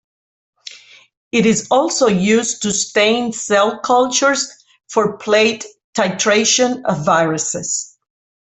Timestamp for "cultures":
3.81-4.51